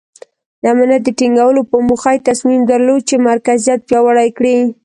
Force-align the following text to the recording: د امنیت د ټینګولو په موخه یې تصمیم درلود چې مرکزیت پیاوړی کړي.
د 0.61 0.63
امنیت 0.73 1.01
د 1.05 1.09
ټینګولو 1.19 1.61
په 1.71 1.77
موخه 1.87 2.11
یې 2.13 2.25
تصمیم 2.29 2.61
درلود 2.71 3.01
چې 3.09 3.15
مرکزیت 3.29 3.79
پیاوړی 3.87 4.29
کړي. 4.37 4.57